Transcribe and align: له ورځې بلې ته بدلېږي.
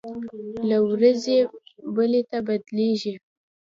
له 0.67 0.77
ورځې 0.87 1.37
بلې 1.95 2.21
ته 2.29 2.37
بدلېږي. 2.47 3.13